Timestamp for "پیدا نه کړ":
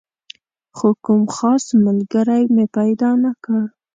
2.77-3.61